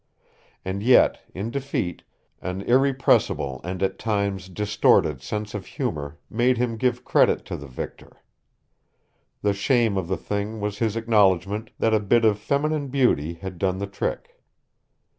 And 0.65 0.81
yet, 0.81 1.19
in 1.35 1.51
defeat, 1.51 2.01
an 2.41 2.63
irrepressible 2.63 3.61
and 3.63 3.83
at 3.83 3.99
times 3.99 4.49
distorted 4.49 5.21
sense 5.21 5.53
of 5.53 5.67
humor 5.67 6.17
made 6.27 6.57
him 6.57 6.75
give 6.75 7.05
credit 7.05 7.45
to 7.45 7.55
the 7.55 7.67
victor. 7.67 8.23
The 9.43 9.53
shame 9.53 9.97
of 9.97 10.07
the 10.07 10.17
thing 10.17 10.59
was 10.59 10.79
his 10.79 10.95
acknowledgment 10.95 11.69
that 11.77 11.93
a 11.93 11.99
bit 11.99 12.25
of 12.25 12.39
feminine 12.39 12.87
beauty 12.87 13.35
had 13.35 13.59
done 13.59 13.77
the 13.77 13.85
trick. 13.85 14.41